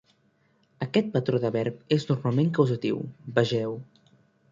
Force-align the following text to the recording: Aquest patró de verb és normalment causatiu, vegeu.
Aquest 0.85 1.11
patró 1.15 1.41
de 1.43 1.51
verb 1.55 1.93
és 1.97 2.07
normalment 2.13 2.49
causatiu, 2.61 2.99
vegeu. 3.37 3.77